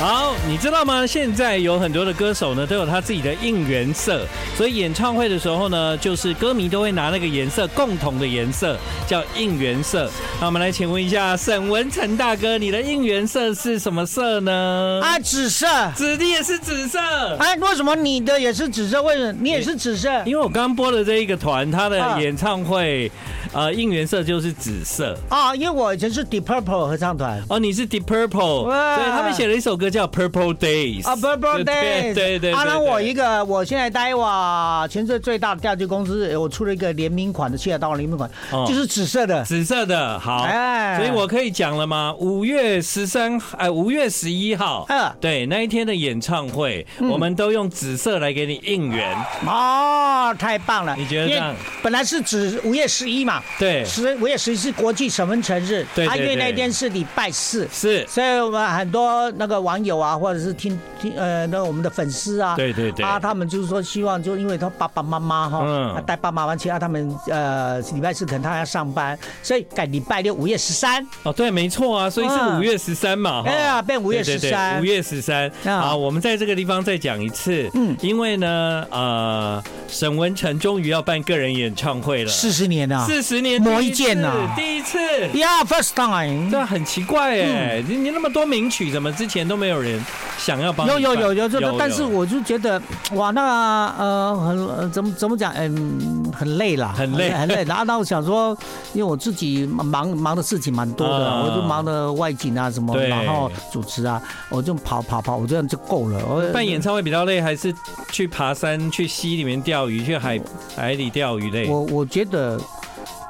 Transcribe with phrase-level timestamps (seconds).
[0.00, 1.06] 好，你知道吗？
[1.06, 4.24] 现在有很多的歌手呢，都有他自己的应援色，
[4.56, 10.10] 所以演唱会的时候呢，就是歌迷都会拿那个颜色，共同的颜色叫应援色。
[10.40, 15.00] 那我们来请问一下沈文成大哥，你的应援色是什么色呢？
[15.02, 16.98] 啊，紫色，紫弟也是紫色。
[17.38, 19.02] 哎，为什么你的也是紫色？
[19.02, 20.08] 为什么你也是紫色？
[20.24, 23.12] 因为我刚刚播的这一个团，他的演唱会，
[23.52, 25.14] 呃，应援色就是紫色。
[25.28, 27.38] 啊，因为我以前是 Deep Purple 合唱团。
[27.50, 28.64] 哦，你是 Deep Purple，
[28.96, 31.06] 对，他们写了一首歌叫 Purple Days。
[31.06, 32.52] 啊，Purple Days，对对。
[32.52, 38.30] 啊，那我一个，我现在待我全世界最大的调酒公司，我出了一个联名款的谢刀联名款，
[38.66, 40.18] 就是紫色的，紫色的。
[40.18, 42.14] 好，哎，所以我可以讲了吗？
[42.18, 49.16] 五月十三，哎，五月十一号，嗯，对，那一天的演唱会，我们都用紫色来给你应援。
[49.46, 50.94] 哦，太棒了！
[50.96, 51.54] 你觉得这样？
[51.82, 71.06] 本来是指五月十一嘛，对，十五月十一是国际沈文城日，对，因为那天是礼拜四，是，所以我们很多那个网友啊，或者是听听呃，那我们的粉丝啊，对对对，啊，他们就是说希望，就因为他爸爸妈妈哈，嗯，带爸爸妈妈去，啊，他们呃礼拜四可能他要上班，所以改礼拜六五月十三。
[71.22, 75.50] 哦，对，没错啊，所以是五月十三嘛，哎呀，变五月十三，五月十三。
[75.64, 84.98] 啊，我们在这个地方再讲一次，嗯，因为呢，呃，沈文成终于要办个人演唱会了，四十年啊，四十年磨一剑呐，第一次
[85.34, 90.02] ，Yeah，first time，这很奇怪哎，你你那么多名曲，怎么之前都没有人
[90.38, 90.86] 想要帮？
[90.86, 92.80] 有有有有这个，但是我就觉得
[93.12, 94.36] 哇，那呃
[94.80, 97.62] 很怎么怎么讲，嗯，很累了，很累很累。
[97.64, 98.56] 然后那我想说，
[98.92, 106.18] 因为我自己忙忙的事情蛮多的，我就忙的外景啊什么，然后主持啊，我就跑跑跑，我这样就够了。
[106.26, 107.74] 我办演唱会比较累，还是
[108.10, 110.40] 去爬山、去溪里面钓鱼、去海
[110.76, 111.68] 海里钓鱼累？
[111.68, 112.58] 我我觉得。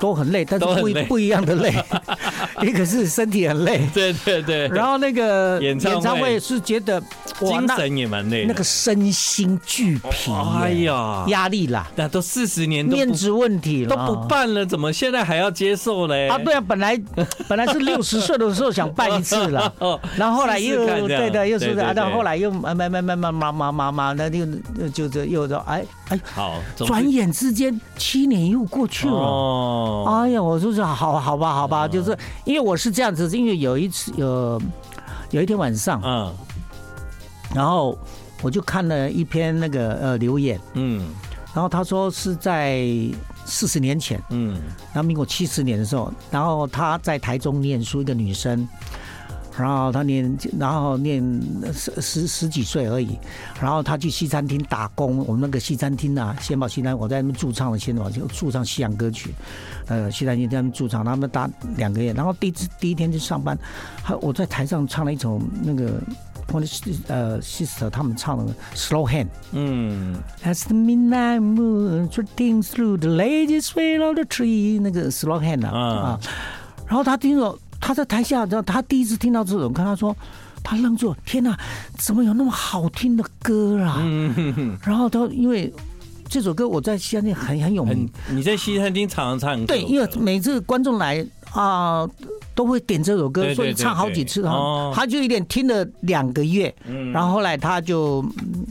[0.00, 1.72] 都很累，但是不不一样的累，
[2.62, 6.40] 一个是身体很累，对对对，然后那个演唱会。
[6.40, 6.98] 是觉得
[7.38, 16.28] 精神也蛮累，那个身心俱疲，哎呀，压力啦，那都四十年，面子问题了，都不办了，怎么现在还要接受嘞？
[16.28, 16.98] 啊，对啊，本来
[17.46, 19.70] 本来是六十岁的时候想办一次了，
[20.16, 29.14] 然后后来又对的，又是的，但后来又慢慢慢慢慢慢慢慢慢，那就就这又说哎哎，好，转眼之间七年又过去了
[29.90, 30.04] 哦。
[30.08, 34.60] 哎呀，我说是好好吧，好吧，就是因为我是这样子，因为有一次有
[35.30, 36.32] 有一天晚上，嗯，
[37.54, 37.98] 然后
[38.42, 41.06] 我就看了一篇那个呃留言，嗯，
[41.52, 42.86] 然后他说是在
[43.44, 44.54] 四十年前，嗯，
[44.92, 48.68] 然后民国七十年的时候，然后他在台中念书，一个女生。
[49.58, 51.22] 然后他念，然后念
[51.72, 53.18] 十十十几岁而已。
[53.60, 59.34] 然后他去西餐厅打工，我们那个西餐厅啊，先把西餐，我在那边驻唱的，仙宝就驻唱西洋歌曲。
[59.86, 62.12] 呃，西餐厅在那边驻唱，他们打两个月。
[62.12, 63.58] 然后第一次第一天就上班，
[64.02, 66.00] 还我在台上唱了一首那个
[66.46, 69.28] Police 呃 Sister 他们唱的 Slow Hand。
[69.52, 70.16] 嗯。
[70.44, 76.20] As the midnight moon drifting through the latest sway of the tree，那个 Slow Hand 啊啊。
[76.86, 77.58] 然后他听着。
[77.80, 80.14] 他在台下，然后他第一次听到这种，看他说，
[80.62, 81.58] 他愣住，天哪，
[81.96, 84.02] 怎么有那么好听的歌啊？
[84.84, 85.72] 然后他因为
[86.28, 89.66] 这首歌我在西餐厅很很有名，你在西餐厅常常唱歌？
[89.66, 92.08] 对，因为每次观众来啊。
[92.52, 94.42] 都会点这首歌，所以唱好几次。
[94.94, 96.74] 他就有点听了两个月，
[97.10, 98.22] 然后后来他就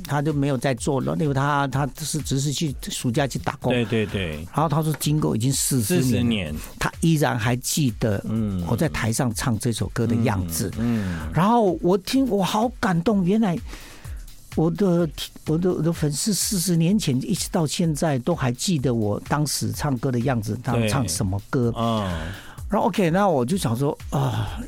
[0.06, 3.74] 他就没有再做了，因为他他是只是去暑假去打工。
[3.74, 4.36] 对对对。
[4.54, 10.72] 然后他说，经过已经四十年，他依然还记得，嗯，我在台上唱这首歌的样子。
[10.78, 11.18] 嗯。
[11.34, 13.58] 然后我听我好感动，原来
[14.56, 15.10] 我的
[15.48, 21.74] 我的我的粉丝四十年前一直到现在都还记得我当时唱歌的样子，他唱什么歌？
[22.70, 24.60] 然后 OK，那我就想说啊。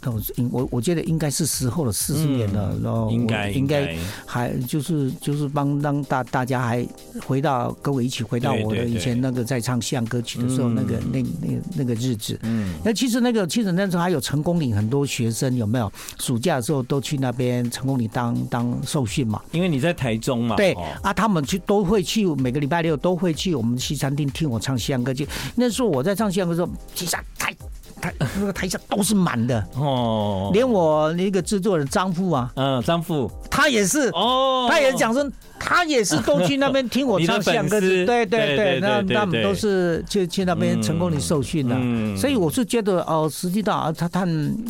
[0.00, 0.20] 那我
[0.50, 6.86] 我我觉得应该是时候了，四十年了，然后应该应该还就是就是帮让大大家还
[7.26, 12.38] 回到跟我一起回到我的以前那个在唱西洋歌曲的时候那个那那那个日子。
[12.42, 15.92] 嗯，那其实那个其实那时候还有成功岭很多学生有没有？
[16.20, 19.42] 暑假的时候都去那边成功岭当当受训嘛。
[19.52, 20.56] 因为你在台中嘛。
[20.56, 20.72] 对
[21.02, 25.26] 啊，他们去都会去，每个礼拜六都会去我们西餐厅听我唱西洋歌曲。
[25.56, 27.54] 那时候我在唱西洋歌的时候，其实太。
[28.00, 33.30] 台那个台下都是满的哦，连我那个制作人张富啊，嗯，张富。
[33.50, 35.28] 他也是哦，他也是讲说。
[35.58, 44.26] 他也是都去那边听我 唱西洋歌，对对对，那那都是去去那边成功的受训了，所以我是觉得哦，实际上他他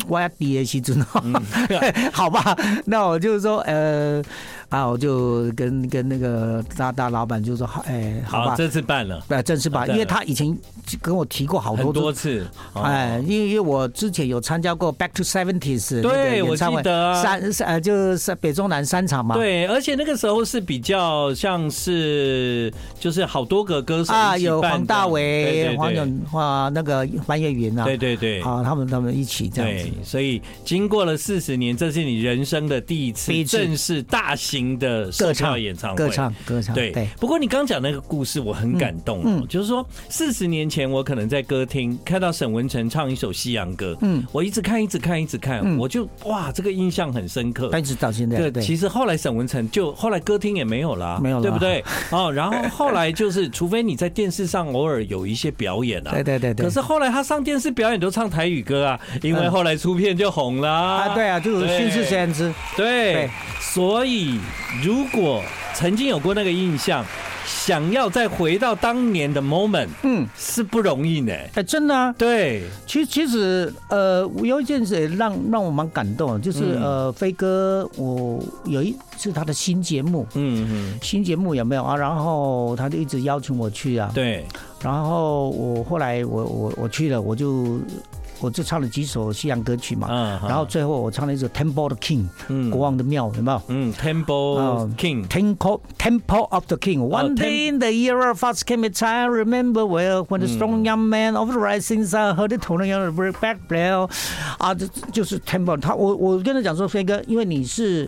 [0.07, 0.99] 我也毕业时阵，
[2.11, 4.21] 好吧，那我就是说呃。
[4.69, 10.55] 啊，我就跟跟那个大大老板就说，哎，好吧，这次办了，对，正式办，因为他以前
[11.01, 34.69] 跟我提过好多多次，哎，因为因为我之前有参加过 Back to Seventies，对，我记得三三呃，就是北中南三场嘛，对，而且那个时候是比较像是就是好多个歌手啊，有黄大玮、黄永华、那个范岳云啊，对对对，啊，他们他们一起这样子，所以经过了四十年，这是你人生的第一次正式大型。
[34.79, 37.07] 的歌唱演唱会，歌唱歌唱对。
[37.19, 39.21] 不过你刚讲那个故事，我很感动。
[39.25, 47.77] 嗯，就是说四十年前，我可能在歌厅看到沈文成唱一首西洋歌，嗯，我一直看，一直看，一直看，我就哇，这个印象很深刻。
[47.77, 48.61] 一直到现在，对。
[48.63, 51.83] 其实后来沈文成就后来歌厅也没有啦，没有了，对不对？
[52.11, 56.53] 哦，然后后来就是，除非你在电视上偶尔有一些表演啊，对对对。
[56.53, 61.15] 可是后来他上电视表演都唱台语歌啊，因为后来出片就红了啊。
[61.15, 62.49] 对啊，就是《新先知》。
[62.77, 63.29] 对，
[63.59, 64.39] 所以。
[64.83, 65.41] 如果
[65.73, 67.03] 曾经有过那个印象，
[67.49, 71.33] 想要再回到当年的 moment，嗯，是不容易呢。
[71.55, 72.13] 哎，真的啊。
[72.17, 81.97] 对，其实其实呃，有一件事也让让我蛮感动的，就是呃，飞哥，我有一次他的新节目，嗯嗯，新节目有没有啊？
[81.97, 84.11] 然后他就一直邀请我去啊。
[84.13, 84.45] 对。
[84.81, 87.79] 然后我后来我我我去了，我就。
[88.41, 93.61] 我就唱了几首西洋歌曲嘛，嗯然后最后我唱了一首 Temple of the King，国王的庙，有没有？
[93.67, 96.99] 嗯，Temple King，Temple Temple of the King。
[96.99, 101.09] One day in the year of us came a time, remember well when the strong young
[101.09, 104.09] man of the rising sun heard the tolling of the back bell。
[104.57, 105.79] 啊，这就是 Temple。
[105.79, 108.07] 他我我跟他讲说，飞哥，因为你是。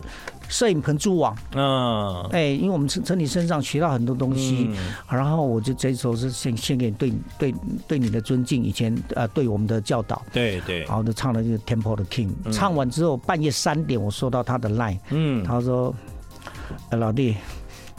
[0.52, 4.70] 摄影棚蛛网，嗯，哎，因为我们从从你身上学到很多东西，
[5.08, 7.54] 然后我就这首是献献给你对对
[7.88, 15.94] 对你的尊敬，以前呃对我们的教导，对对，然后就唱了这个 Temple the King，唱完之后半夜三点我收到他的 line，嗯，他说，
[16.90, 17.34] 老弟，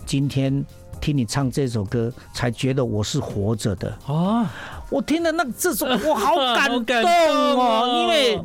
[0.06, 0.64] 今天
[1.02, 3.90] 听你唱这首歌，才觉得我是活着的。
[4.06, 4.48] 啊，
[4.92, 8.40] 我听了那这首 我好感动哦，因为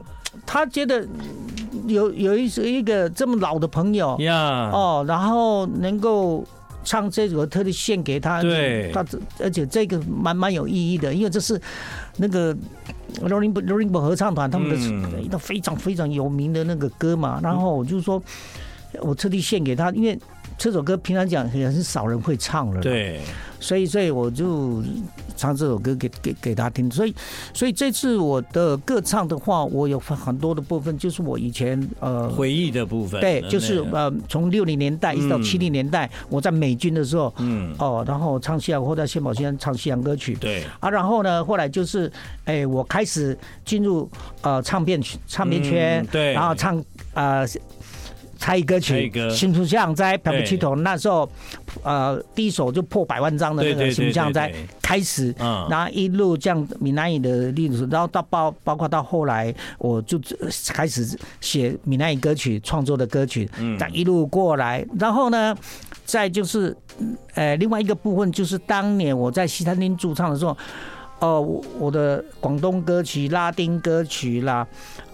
[0.49, 1.07] 他觉得。
[1.87, 6.45] 有有一一个这么老的朋友呀，哦，然后能够
[6.85, 9.03] 唱这首特地献给他，对，他
[9.41, 11.59] 而且这个蛮蛮有意义的，因为这是
[12.19, 12.55] 那个
[13.23, 18.23] Rainbow Rainbow 合唱团他们的一个非常非常有名的那个歌嘛，然后我就说，
[19.01, 20.19] 我特地献给他，因为
[20.59, 23.21] 这首歌平常讲也是少人会唱了，对。
[23.61, 24.83] 所以，所以我就
[25.37, 26.91] 唱这首歌给给给他听。
[26.91, 27.15] 所以，
[27.53, 33.21] 所以这次我的歌唱的话，我有很多的部分，就是我以前呃回忆的部分。
[33.21, 40.35] 对，就是呃，从六零年代一直到七零年代，我在美军的时候，嗯，哦，然后唱西洋，或者在献宝先唱西洋歌曲。
[40.35, 40.65] 对。
[40.81, 42.11] 啊，然后呢，后来就是，
[42.45, 44.11] 哎，我开始进入
[44.43, 46.83] 呃唱片唱片圈，对，然后唱
[47.15, 47.47] 呃。
[48.39, 51.29] 台语歌曲，新竹巷在排不起头，那时候，
[51.83, 60.19] 呃，第一首就破百万张的那个新竹巷在开始，然后一路这样闽南语的例子，然后到包包括到后来，我就
[60.73, 63.49] 开始写闽南语歌曲创作的歌曲，
[63.79, 65.57] 再一路过来，然后呢，
[66.05, 66.77] 再就是，
[67.35, 70.57] 呃，另外一个部分就是当年我在西餐厅驻唱的时候。
[71.21, 71.41] 哦，
[71.81, 74.65] 我的广东歌曲、拉丁歌曲啦，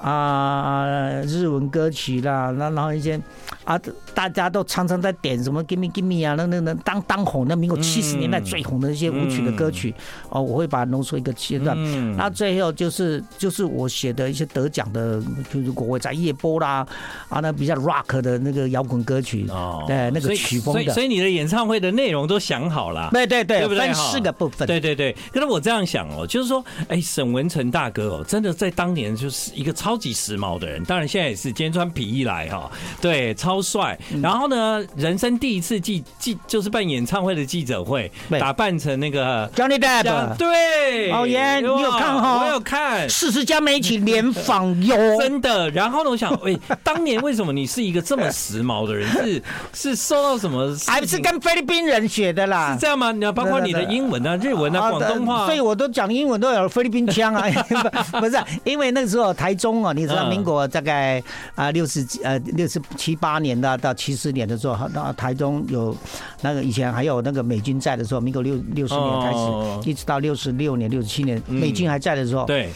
[0.05, 3.19] 啊，日文歌曲啦，那然后一些
[3.65, 3.81] 啊，
[4.13, 9.95] 大家都常常在点什么 “Give Me Give Me” 啊，那那那当当红的民国七十年代最红的一些舞曲的歌曲，
[10.29, 11.75] 哦，我会把它浓缩一个阶段。
[11.79, 15.23] 嗯那最后就是就是我写的一些得奖的，
[15.53, 16.87] 就是国外在夜播啦，
[17.29, 20.83] 啊，那比较 rock 的那个摇滚歌曲，哦，对，那个曲风的。
[20.83, 23.09] 所以所以你的演唱会的内容都想好了？
[23.13, 24.67] 对对对，分四个部分。
[24.67, 25.85] 对对对，可是我这样。
[25.85, 32.69] 想哦，就是说，哎，沈文成大哥哦，真的在当年就是一个超级时髦的人，当然现在也是，今天穿皮衣来哈，
[33.01, 33.97] 对，超帅。
[34.21, 38.11] 然后呢，人生第一次记记就是办演唱会的记者会，
[38.41, 42.43] 打扮成那个 Johnny Depp，对，哦耶，你有看哈？
[42.45, 45.71] 我有看，四十家媒体联访哟， 真的。
[45.71, 49.09] 然后呢，我想，哎，当年为什么你是一个这么时髦的人？
[49.15, 50.77] 是是受到什么？
[50.89, 52.73] 还是跟菲律宾人学的啦？
[52.75, 53.13] 是这样吗？
[53.13, 55.85] 你要包括你的英文啊、日文啊、广东话，所以我都。
[55.85, 57.47] 都讲英文都有菲律宾腔啊，
[58.19, 61.23] 不是，因为那个时候台中啊，你知道民国大概
[61.55, 65.97] 啊六十几呃六十七八年的到七十年的时候，那台中有
[66.41, 72.71] 那个以前还有那个美军在的时候，民国六六十年开始，一直到六十六年、六十七年，美军还在的时候，对。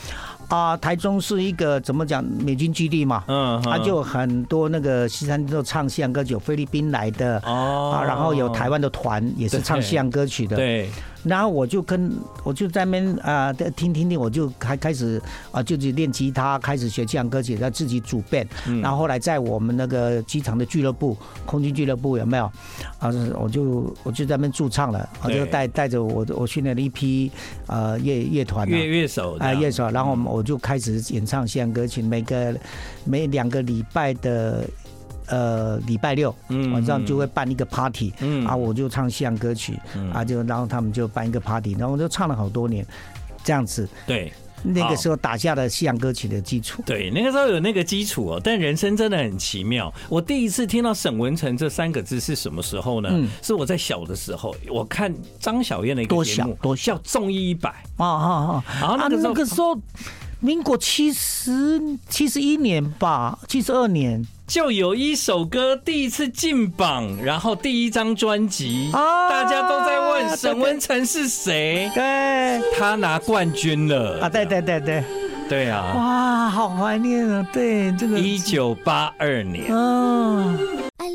[0.48, 10.88] 啊，台中是一个怎么讲美军基地嘛，嗯，啊，就很多那个西餐厅都唱西洋歌曲，有菲律宾来的哦，啊，然后有台湾的团也是唱西洋歌曲的，对。
[11.24, 12.12] 然后我就跟
[12.44, 18.46] 我就在那边啊，听听听，我就开开始啊，就是练吉他，开始学西洋歌曲，在自己组 band。
[18.80, 22.44] 然后后来在我们那个机场的俱乐部，空军俱乐部有没有？
[23.00, 27.30] 啊，我就我就在那边驻唱了，我就带带着我我训练了一批
[27.66, 32.54] 呃乐乐团乐乐手啊乐手，然后我就开始演唱西洋歌曲，每个
[33.04, 34.64] 每两个礼拜的。
[35.30, 36.34] 呃，礼拜六
[36.72, 42.82] 晚上就会办一个 party，嗯，啊，我就唱西洋歌曲，嗯、啊，就然后他们就办一个 party，然后我就唱了好多年，
[43.44, 43.86] 这样子。
[44.06, 46.82] 对，那个时候打下了西洋歌曲的基础。
[46.86, 49.92] 对，那个时候有那个基础哦，但人生真的很奇妙。
[50.08, 53.10] 我第一次听到沈文成这三个字是什么时候呢？
[53.12, 57.68] 嗯，是我在小的时候，我看张小燕的一个节目，多小，综艺一百
[57.98, 58.64] 啊啊啊！
[58.80, 59.78] 然后那个时候，啊、那个时候
[60.40, 64.24] 民国七十七十一年吧，七十二年。
[64.46, 71.90] 就有一首歌第一次进榜，然后第一张专辑，大家都在问沈文成是谁？
[71.94, 74.28] 对，他拿冠军了啊！
[74.28, 75.04] 对对对对，
[75.48, 75.92] 对啊！
[75.94, 77.46] 哇，好怀念啊！
[77.52, 79.66] 对，这个一九八二年。
[79.68, 80.56] 嗯。
[80.98, 81.07] 欢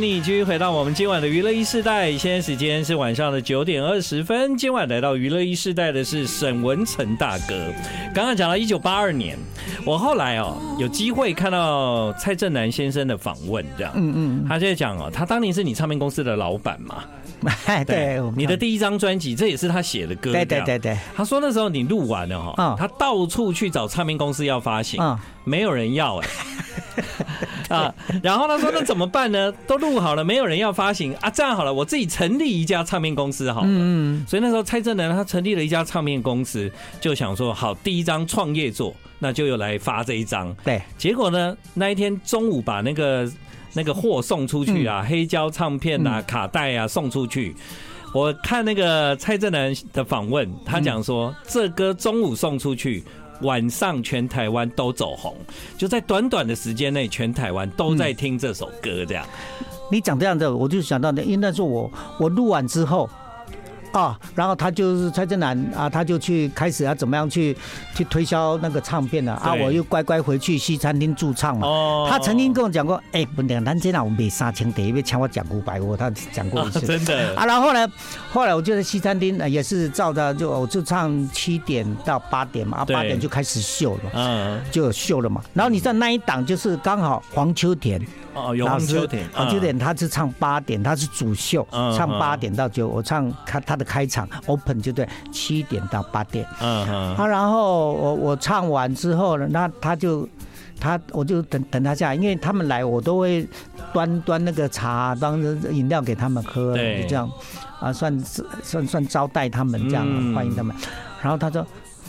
[0.00, 4.56] 迎你继续回到我们今晚的娱乐一世代，现在时间是晚上的九点二十分。
[4.56, 7.70] 今晚来到娱乐一世代的是沈文成大哥。
[8.14, 9.36] 刚刚讲到一九八二年，
[9.84, 17.04] 我后来哦有机会看到蔡振南先生的访问，这样，嗯嗯，他就在讲哦，他当年是你唱片公司的老板嘛，
[17.86, 20.98] 对，你的第一张专辑这也是他写的歌，对对对对。
[21.16, 25.00] 他说那时候你录完了哈，他到处去找唱片公司要发行，
[25.44, 26.28] 没有人要哎。
[27.70, 29.52] 啊，然后他说：“那怎么办呢？
[29.64, 31.30] 都录好了，没有人要发行啊。
[31.30, 33.68] 这样好了，我自己成立一家唱片公司好了。
[33.70, 36.70] 嗯，所以那时候蔡振南他成立了一家唱片公司，
[37.00, 40.52] 就想说好，第一张创业作，那就又来发这一张。
[40.64, 43.30] 对，结果呢，那一天中午把那个
[43.72, 47.54] 那个货送出去啊，黑胶唱片啊、卡带啊送出去。
[48.12, 53.04] 我看那个蔡振南的访问，他讲说这歌中午送出去。”
[53.42, 55.34] 晚上全台湾都走红，
[55.78, 59.02] 就在短短的时间内，全台湾都在听这首歌。
[59.02, 59.24] 这样，
[59.90, 63.08] 你讲这样的，我就想到，因为那时候我我录完之后。
[63.92, 67.56] 啊，然后他就是蔡振南啊，他就去开始要怎么样去
[67.94, 71.66] 去推销那个唱片了啊，我又乖乖回去西餐厅驻唱嘛。
[71.66, 72.06] 哦。
[72.10, 76.80] 他曾经跟我讲过，哎，不能，咱这样我卖三千，第一遍抢我讲五百，我他讲过一次。
[76.86, 77.34] 真的。
[77.36, 77.86] 啊，然后呢，
[78.32, 85.42] 后来我就在西餐厅也是照着就我就唱七点到八点嘛，啊八点就开始秀了，嗯，就有秀了嘛。
[85.52, 88.00] 然后你在那一档就是刚好黄秋田。
[88.32, 96.46] 哦，有黄秋田，黄秋田他是唱八点，他是主秀，唱八点到九，我唱他他的开场 open 就对，七点到八点。
[96.60, 97.16] 嗯嗯。
[97.16, 100.28] 啊，然后我我唱完之后呢，那他就
[100.78, 103.48] 他我就等等他下来，因为他们来我都会
[103.92, 105.40] 端端那个茶当
[105.72, 107.30] 饮料给他们喝，就这样
[107.80, 108.16] 啊，算
[108.62, 110.76] 算算招待他们这样欢迎他们。
[111.22, 111.66] 然后他说：“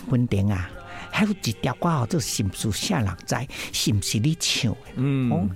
[0.10, 0.70] 文典啊，
[1.10, 3.36] 还有一条歌哦，这是不是下人知？
[3.72, 5.50] 是不是你唱的？”嗯。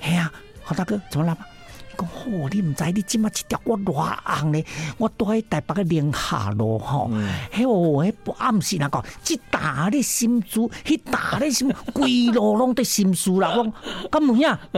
[0.00, 0.30] 嘿呀，
[0.62, 1.46] 好大哥，怎么了嘛？
[1.92, 2.08] 你讲
[2.42, 4.64] 哦，你唔知你今麦一条我偌红呢？
[4.98, 7.10] 我都喺台北嘅宁夏路吼。
[7.50, 13.52] 嘿哦，迄不暗时那个，即打的心事，迄打的什么规路拢伫心事啦。
[13.56, 13.66] 我
[14.10, 14.58] 咁唔呀？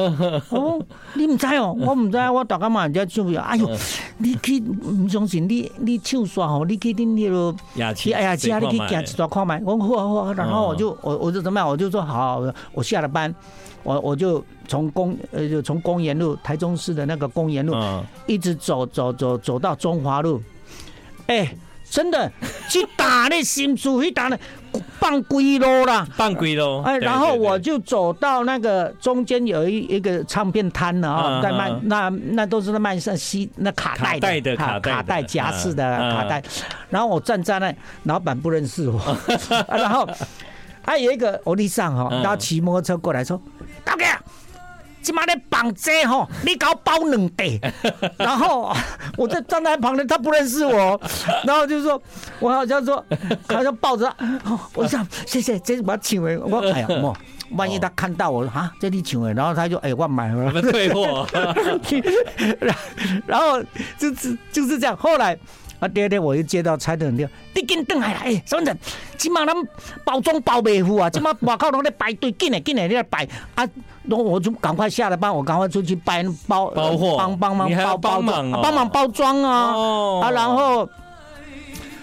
[0.51, 1.77] 哦，你唔知哦？
[1.79, 3.43] 我唔知，我大家嘛人家唱呀。
[3.43, 3.71] 哎哟，
[4.19, 5.49] 你去唔相信？
[5.49, 6.65] 你你唱煞吼？
[6.65, 9.61] 你去恁迄个雅琪，哎呀，其他你去行一段看麦。
[9.65, 11.69] 我好好，然后我就我我就怎么样？
[11.69, 12.43] 我就说好，
[12.73, 13.35] 我下了班。
[13.85, 17.77] 我我就从公呃就从公园路台中市的那个公园路，
[18.27, 20.43] 一直走走走走到中华路，
[21.27, 21.55] 哎，
[21.89, 22.33] 真的
[22.69, 24.39] 去打那新竹去打那
[24.99, 36.43] 放归路啦，放归路，哎，然后我就走到那个中间有一一个唱片摊了啊，在卖那那都是在卖上西那卡带的卡卡带夹式的卡带，
[36.89, 37.73] 然后我站在那，
[38.05, 38.99] 老板不认识我，
[39.69, 40.09] 然后
[40.83, 43.39] 还有一个欧弟桑哈，他骑摩托车过来说。
[43.85, 44.05] 大哥，
[45.03, 47.45] 今妈的绑车吼，你搞包两袋。
[48.17, 48.75] 然后
[49.17, 51.01] 我就站在旁边，他不认识我，
[51.45, 52.01] 然后就说，
[52.41, 53.05] 我好像说，
[53.49, 54.13] 好像抱着，
[54.75, 57.15] 我想谢谢，这是我请回，我哎呀， 莫，
[57.51, 61.27] 万一他看到我啊，这里请回，然后他就哎，我买了，退货。
[62.59, 62.77] 然
[63.27, 63.63] 然后
[63.99, 65.39] 就是就是这样，后来。
[65.85, 68.77] 啊，第二天我又接到蔡的电话，你紧等下来，哎，沈文程，
[69.19, 69.55] 今麦咱
[70.03, 73.69] 包装包袂赴啊，今麦外口拢在排队，紧来紧来，你来排啊，
[74.05, 80.89] 那我就赶快下了班，我赶快出去搬包，包货，帮帮忙包包装，帮忙帮忙包装啊，啊，然后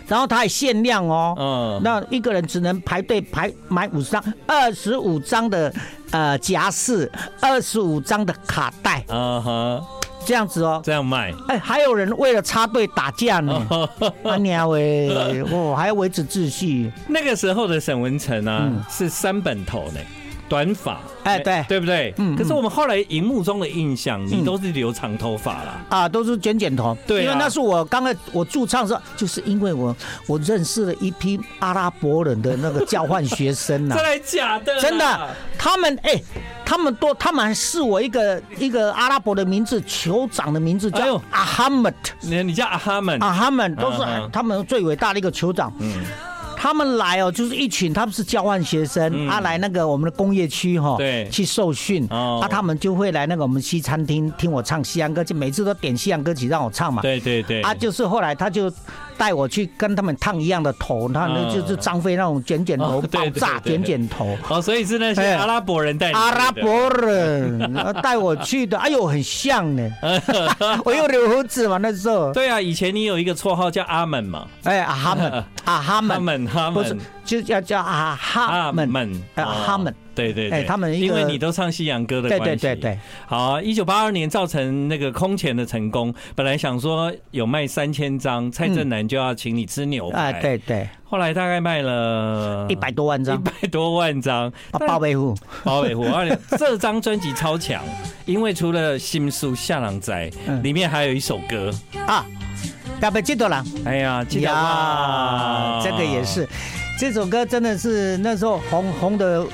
[0.08, 5.74] 然后他还限量哦，嗯，那一个人只能排队排买五十张，二十五张的
[6.12, 9.84] 呃夹式，二十五张的卡带，嗯哼，
[10.26, 13.90] 这样子哦，这样卖，哎，还有人为了插队打架呢，
[14.24, 15.10] 阿娘喂，
[15.52, 16.92] 哦，还要维持秩序。
[17.08, 20.00] 那个时候的沈文成啊，嗯、是三本头呢。
[20.52, 22.14] 短发，哎，对，对不对？
[22.18, 22.36] 嗯。
[22.36, 26.98] 可是我们后来荧幕中的印象，你都是留长头发了啊，都是卷卷头。
[27.08, 29.96] 对，因为那是我刚才我驻唱的时候，就是因为我
[30.28, 33.96] 我认识了一批阿拉伯人的那个交换学生呐。
[34.04, 34.82] 真的假的？
[34.82, 36.22] 真的，他们哎，
[36.66, 41.96] 他们都他们还是我一个一个阿拉伯的名字，酋长的名字叫阿哈曼。
[42.20, 43.18] 你你叫阿哈曼？
[43.20, 44.00] 阿哈曼都是
[44.34, 45.72] 他们最伟大的一个酋长。
[45.80, 46.04] 嗯。
[46.62, 58.72] 他们来哦，就是一群，他们是交换学生，他、来那个我们的工业区哈，对，去受训，哦、啊，他们就会来那个我们西餐厅听我唱西洋歌曲，每次都点西洋歌曲让我唱嘛，对对对，啊，就是后来他就。
[59.22, 64.36] 带我去跟他们烫一样的头，他那就是张飞那种卷卷头，爆炸卷卷头。
[64.50, 68.76] 哦，所以是那些阿拉伯人带阿拉伯人带我去的。
[68.82, 69.88] 哎呦，很像呢。
[70.84, 72.34] 我又留胡子嘛，那时候。
[72.34, 74.48] 对啊，以前你有一个绰号叫阿门嘛。
[74.64, 79.94] 哎，阿 哈门，阿哈门，哈门，不是，就叫叫阿哈门，阿哈门。
[80.14, 83.00] 对对对，欸、他们因为你都唱西洋歌的关系，对对对对。
[83.26, 90.90] 好，一九八二年造成那个空前的成功，本来想说有卖三千张，蔡振南就要请你吃牛排，嗯、对对。
[91.06, 96.04] 后来大概卖了一百多万张，一百多万张，包尾虎，包尾虎。
[96.04, 97.84] 而且这张专辑超强，
[98.26, 100.30] 因为除了《新书下狼灾》，
[100.62, 101.70] 里面还有一首歌
[102.08, 102.26] 啊，
[103.02, 103.64] 要不要记得了？
[103.84, 106.48] 哎呀，记得啊，这个也是，
[106.98, 109.46] 这首歌真的是那时候红红的。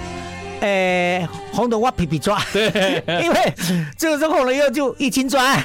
[0.61, 3.53] 诶，红的我皮皮抓，对， 因为
[3.97, 5.45] 这个之后呢，又就一斤砖。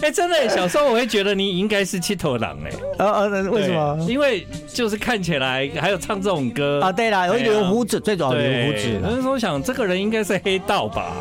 [0.00, 2.70] 哎，真的，小时候我会觉得你应该是七头狼哎。
[2.98, 3.98] 呃呃，为什么？
[4.08, 6.92] 因为就是看起来还有唱这种歌啊。
[6.92, 9.00] 对啦，有留胡子，最主要留胡子。
[9.02, 11.16] 那时候想，这个人应该是黑道吧？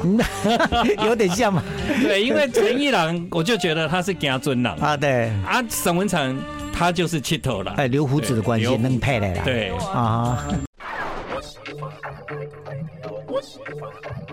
[1.06, 1.64] 有点像嘛。
[2.04, 4.96] 对，因为陈一郎，我就觉得他是家尊郎啊。
[4.96, 6.40] 对啊，沈文成
[6.72, 7.74] 他就是七头狼。
[7.76, 9.42] 哎，留胡子的关系能配来了。
[9.44, 10.46] 对啊。
[11.48, 11.58] 喜
[13.28, 14.28] 我喜 get high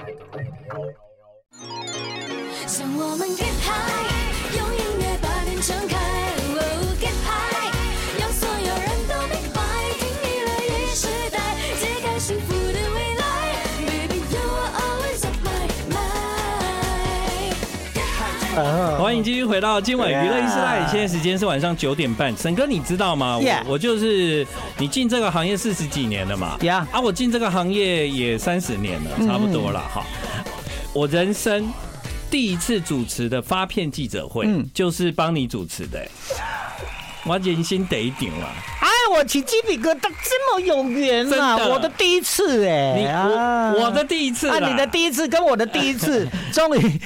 [2.98, 4.83] 我们越嗨，
[18.98, 22.36] 欢迎继续回到今晚娱乐一时代，现在时间是晚上九点半。
[22.36, 23.36] 沈哥，你知道吗？
[23.38, 24.46] 我我就是
[24.78, 26.56] 你进这个行业四十几年了嘛？
[26.62, 30.04] 呀啊，我进这个行业也三十年了，差不多了哈。
[30.92, 31.68] 我人生
[32.30, 36.06] 第一次主持的发片记者会，就是帮你主持的，
[37.24, 38.48] 我人心得一点了。
[39.10, 41.56] 我起鸡皮疙瘩，这么有缘啊！
[41.68, 43.04] 我的第一次哎，你
[43.78, 47.00] 我我的第一次啊，你的第一次跟我的第一次， 终于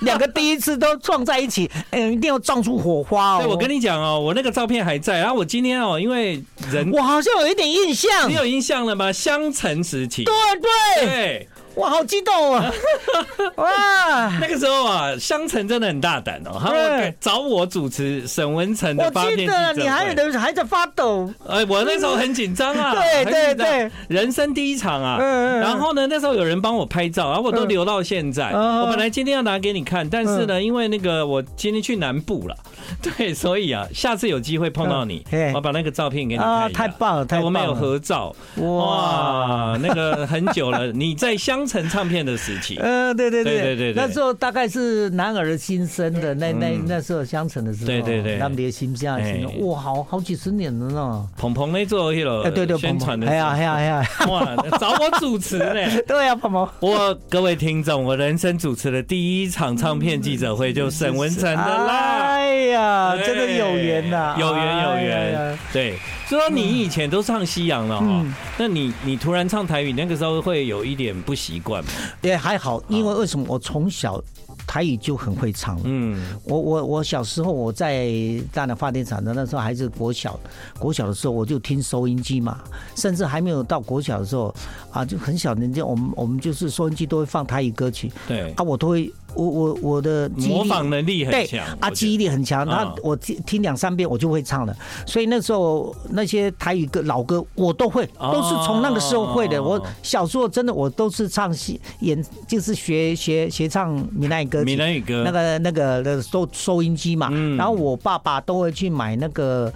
[0.00, 3.38] 两个第一次都撞在一起，哎，一定要撞出火花哦！
[3.42, 9.12] 对，我跟你讲哦，我那个照片还在，然后我今天哦，因为人我好像有一点印象，你有印象了吗？
[9.12, 11.48] 相城时期，对对对。
[11.76, 12.72] 哇，好激动啊！
[13.56, 19.82] 哇，那个时候啊，香橙真的很大胆哦，他们找我主持沈文成的发片记者会。
[19.82, 21.32] 你还有的还在发抖。
[21.48, 25.18] 哎，我那时候很紧张啊， 对对对，人生第一场啊。
[25.18, 28.50] 然后呢，那时候有人帮我拍照，然后我都留到现在。
[28.52, 32.56] 我本来今天要拿给你看，但是呢，因为那个我今天去南部了。
[33.02, 43.62] 对，所以啊，下次有机会碰到你，我把那个照片给你看啊，太棒了，太棒了，我们有合照，哇，那个很久了，你在湘城唱片的时期，嗯，对对对。
[43.62, 49.18] 对对，那时候大概是男儿新生的那那那时候相城的时候，对对对，他们的新疆
[49.60, 55.74] 哇，好好几十年了呢，鹏鹏那做去了，对对，宣传的，哎呀哎呀哎呀， 哇，找我主持呢，
[56.06, 62.34] 对呀，鹏鹏，我各位听众，我人生主持的第一场唱片记者会就沈文成的啦。
[62.34, 65.58] 哎呀，真的有缘呐，有缘有缘。
[65.72, 65.94] 对，
[66.28, 68.24] 就说你以前都唱西洋了哈，
[68.58, 71.84] 那你你突然唱台语，那个时候会有一点不习惯？
[72.22, 74.22] 也还好，因为为什么我从小
[74.66, 75.78] 台语就很会唱。
[75.84, 78.10] 嗯，我我我小时候我在
[78.52, 80.40] 大南发电厂的那时候还是国小，
[80.78, 82.58] 国小的时候我就听收音机嘛，
[82.96, 84.54] 甚至还没有到国小的时候
[84.90, 88.10] 啊，就很小年纪，我们我们就是收音机都会放台语歌曲。
[88.26, 89.12] 对，啊，我都会。
[89.34, 92.66] 我我我的模仿能力很强，啊，记忆力很强。
[92.66, 99.62] 他我听听两三遍我就会唱了，所以那时候那些台语歌老歌我都会，都是从那个时候会的。
[99.62, 107.30] 我小时候真的我都是唱戏演，就是学学学唱闽南语歌，闽南语歌，那个那个的收收音机嘛。
[107.56, 109.72] 然后我爸爸都会去买那个。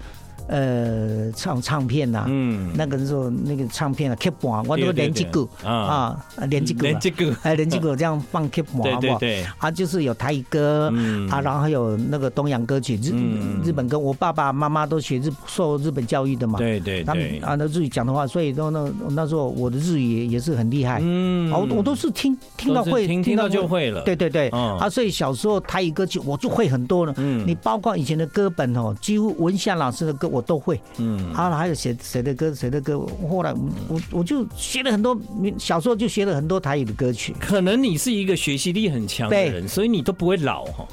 [0.49, 9.21] 呃，唱唱片呐，嗯，那个时候那个唱片啊，keep 播，我都连几个啊，连几个，连几个， 哎，连几个这样放 keep 播，好不好？
[9.59, 10.91] 啊，就是有台语歌，
[11.31, 13.13] 啊，然后还有那个东洋歌曲，日
[13.63, 13.99] 日本歌。
[13.99, 30.38] 我爸爸妈妈都学日受日本教育的嘛，对对，他们啊，那日语讲的话，所以都那那时候我的日语也也是很厉害，嗯，我我都是听听到会，听到就会了，对对对，啊，所以小时候台语歌曲我就会很多了，嗯，你包括以前的歌本哦，几乎文夏老师的歌我。
[30.39, 32.97] 我都会，嗯，啊，还有写谁的歌，谁的歌，
[33.29, 33.53] 后来
[33.89, 35.19] 我我就学了很多，
[35.59, 37.35] 小时候就学了很多台语的歌曲。
[37.41, 40.87] 可能你是一个学习力很强的人，所以你都不会老哈。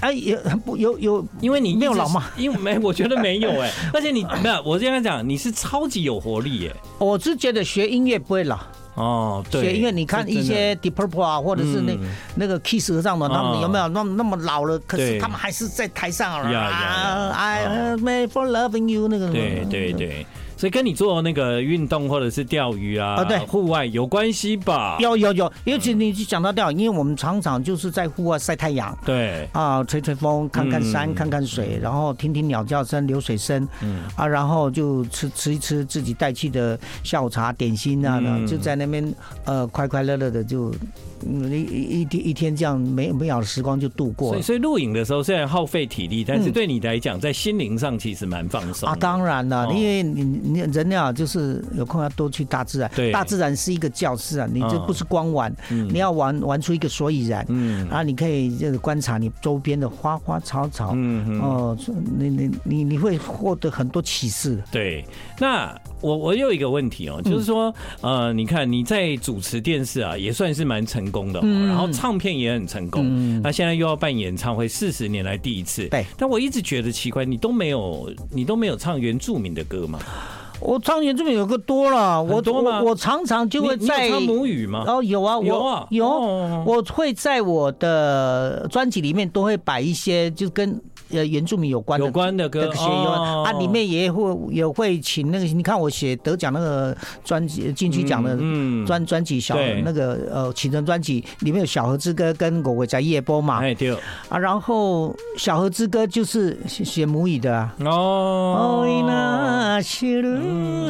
[0.00, 2.24] 哎，有不有有，因为你没有老嘛？
[2.36, 3.70] 因为没，我觉得没有哎。
[3.92, 6.76] 而且你没有，我这样讲，你是超级有活力哎。
[6.98, 8.58] 我是觉得学音乐不会老。
[8.94, 11.98] 哦，对，因为你看一些 Deep Purple 啊，或者是那
[12.36, 14.78] 那个 Kiss 合唱团，他们有没有那么那么老了？
[14.86, 19.28] 可是他们还是在台上啊，I made for loving you 那个。
[19.30, 20.26] 对对对。
[20.64, 24.96] 所以跟你做那个运动或者是钓鱼啊，啊对，户外有关系吧？
[24.98, 29.46] 有有有，尤其你讲到钓，因为我们常常就是在户外晒太阳，对。
[29.52, 34.04] 啊，吹吹风，看看山，看看水，然后听听鸟叫声、流水声，嗯。
[34.16, 40.74] 啊，然后就吃吃一吃自己带去的下午茶、点心啊，就在那边呃快快乐乐的就。
[41.24, 44.34] 一一一天一天这样美美好的时光就度过了。
[44.34, 48.94] 所以，所以录影的时候虽然耗费体力，但是对你来讲，在心灵上其实蛮放松啊。
[48.96, 52.90] 当然了，因为你你人啊，就是有空要多去大自然。
[52.94, 57.44] 对，大自然是一个教室啊，你就不是光玩，你要玩玩出一个所以然。
[57.48, 60.92] 嗯，然后你可以就是观察你周边的花花草草。
[60.94, 61.76] 嗯哦，
[62.18, 64.62] 你你你你会获得很多启示。
[64.70, 65.04] 对，
[65.38, 65.74] 那。
[66.04, 75.88] 我我有一个问题哦，就是说，呃，你看你在主持电视啊，也算是蛮成功的，然后唱片也很成功，那现在又要办演唱会，四十年来第一次。
[75.88, 79.98] 对，但我一直觉得奇怪，你都没有，你都没有唱原住民的歌吗？
[80.60, 82.82] 我唱原住民有个多了，我多吗？
[82.82, 84.84] 我常常就会在唱母语吗？
[84.86, 86.06] 哦，有啊，有啊，有，
[86.66, 90.78] 我会在我的专辑里面都会摆一些，就跟。
[91.10, 92.70] 呃，原住民有关的有关的歌，
[93.44, 98.36] 啊，里面也会也会请那个，你看我写得奖那个专辑金曲奖的
[98.86, 103.94] 专专辑小那个呃启程专辑里面有小河之歌跟我会在夜播嘛，对。
[104.28, 108.84] 啊，然后小河之歌就是写母语的哦，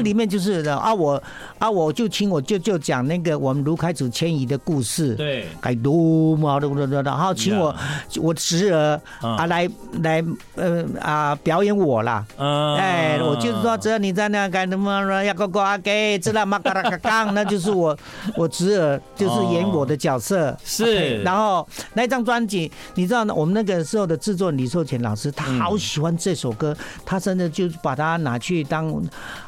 [0.02, 1.22] 里面就是的啊我
[1.64, 7.02] 啊我就请我舅舅讲那个我们卢开祖迁移的故事，对，该多嘛，对不对？
[7.02, 7.74] 然后请我
[8.20, 9.68] 我侄儿啊来
[10.02, 10.22] 来。
[10.56, 16.58] 呃啊表演我啦，哎，我就是说，只要你在那干什么呀，呱呱给知道吗？
[16.58, 17.96] 嘎啦嘎嘎，那就是我
[18.36, 21.20] 我侄儿就是演我的角色是。
[21.22, 29.02] 然后那张专辑，你知道我们那个时候的制作李寿全老师，他好喜欢这首歌，他真的就把它拿去当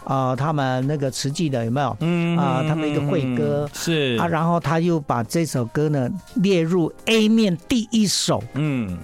[0.06, 1.96] 啊他们那个词记的有没有？
[2.00, 8.96] 嗯啊，他们一个会歌是啊，然后他又把这首歌呢列入 A 面第一首，嗯。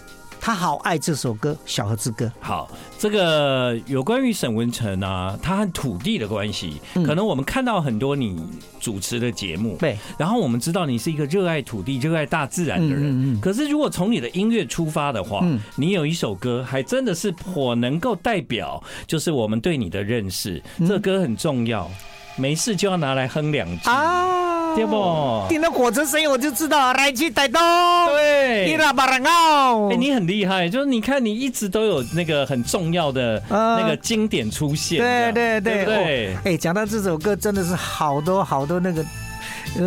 [0.44, 2.26] 他好爱这首歌《小河之歌》。
[2.40, 8.36] 好，这个有关于沈文成啊，他和土地的关系，可能我们看到很多你
[8.80, 13.40] 主持的节目，对，然后我们知道你是一个热爱土地、热爱大自然的人。
[13.40, 20.60] 可是如果从你的音乐出发的话，你有一首歌还真的是颇能够代表，就是我们对你的认识。
[20.88, 21.88] 这歌很重要，
[22.34, 24.41] 没事就要拿来哼两句啊。
[24.74, 25.46] 对不？
[25.48, 27.60] 听到火车声音我就知道来去台东。
[28.08, 29.88] 对，你拉巴人哦。
[29.90, 34.98] 哎，你很厉害，就是你看你一直都有那个很重要的那个经典出现。
[34.98, 36.36] 对对对对。
[36.44, 39.04] 哎，讲到这首歌，真的是好多好多那个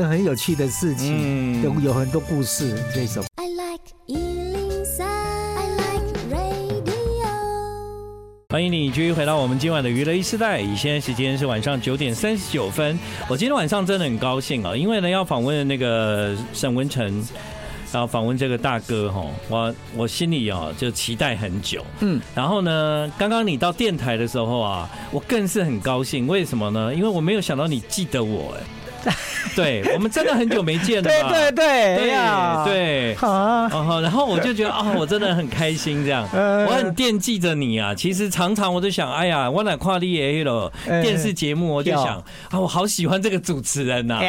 [0.07, 2.77] 很有趣的事情，有有很多故事。
[2.93, 3.23] 这首。
[8.55, 12.97] 欢迎你继续回到我们今晚的娱乐一世代，以现在时间是晚上九点三十九分。
[13.27, 17.21] 我今天晚上真的很高兴啊，因为呢要访问那个沈文成。
[17.91, 21.85] 然后访问这个大哥哈，我我心里啊就期待很久。
[21.99, 26.95] 嗯，然后呢，刚刚你到电台的时候啊，我更是很高兴，为什么呢？
[26.95, 28.63] 因为我没有想到你记得我哎。
[29.55, 31.03] 对，我们真的很久没见了。
[31.09, 32.65] 对对对对对啊！
[34.01, 37.93] 然后我就觉得啊，我真的很开心这样， 我很惦记着你啊。
[37.95, 42.17] 其实常常我就想，哎呀，我哪跨立 A 了电视节目，我就想
[42.49, 44.19] 啊，我好喜欢这个主持人呐。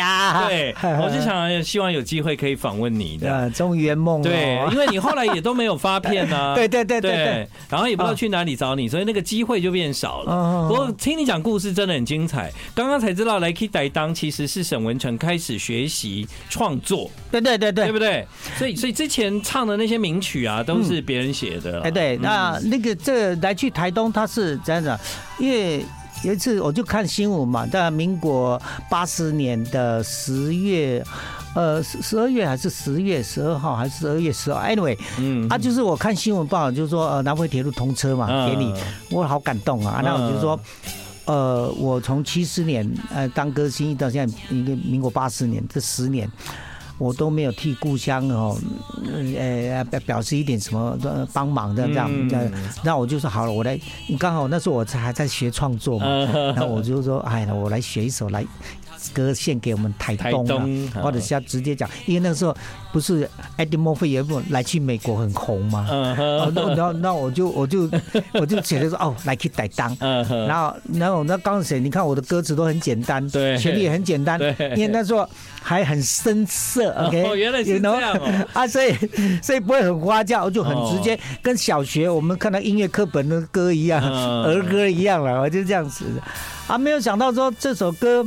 [0.49, 4.25] 对，我就想希望有机会可以访问你的，终于圆梦了。
[4.25, 6.55] 对，因为你后来也都没有发片啊。
[6.55, 10.69] 对对对对，然后也不知道去哪里找你，所以那个机会就变少了。
[10.69, 17.09] 不过听你讲故事真的很精彩，刚刚才知道来去台当其实是沈文成开始学习创作。
[17.31, 18.27] 对对对对，对不对？
[18.59, 21.81] 所以所以之前唱的那些名曲啊，都是别人写的。
[21.83, 24.99] 哎对，那那个这来去台东他是这样子，
[25.39, 25.85] 因为
[26.25, 31.05] 有一次我就看新闻嘛，在民国八十年的十月。
[31.57, 38.75] 呃，十十二月还是十月十二号，还是十二月十号？Anyway，嗯，啊，就是我看新闻报道，就是说呃，南回铁路通车嘛，典礼，
[39.09, 40.03] 我好感动啊。
[40.05, 40.61] 那我就说，
[41.27, 46.31] 呃，我从七十年呃当歌星到现在，一个民国八十年这十年，
[46.99, 48.57] 我都没有替故乡哦，
[49.37, 50.99] 呃表表示一点什么
[51.33, 52.53] 帮忙的这样这样。
[52.85, 53.79] 那我就说好了，我来，
[54.19, 58.47] 刚好那时候我还在学创作嘛，然后我就说，哎，我来学一首来。
[59.13, 60.47] 歌献给我们台东
[60.95, 62.57] 啊，或者是要直接讲，因为那时候
[62.93, 63.29] 不是
[63.59, 65.87] 有一部来去美国很红吗？
[66.55, 67.89] 那那那我就我就
[68.35, 69.97] 我就写的说哦，来去台东，
[70.47, 74.41] 然后然后那刚写，你看我的歌词都很简单，对，旋律也很简单，
[74.77, 75.29] 因为那时候
[75.63, 78.19] 还很深色，OK，原来是这样
[78.53, 78.95] 啊，所以
[79.43, 84.03] 所以不会很花俏，就很直接，跟小学我们看到音乐课本的歌一样，
[84.45, 86.05] 儿歌一样了，我就这样子。
[86.67, 88.25] 啊，没有想到说这首歌。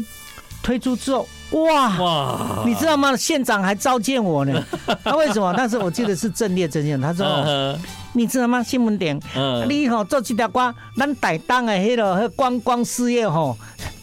[0.61, 3.15] 推出之后，哇哇，你知道吗？
[3.15, 4.63] 县长还召见我呢。
[5.03, 5.53] 他为什么？
[5.57, 7.77] 但是我记得是正列阵线，他说，
[8.13, 8.61] 你知道吗？
[8.61, 9.19] 新闻点，
[9.67, 13.57] 你好做这条歌，咱台东的迄个观光事业吼。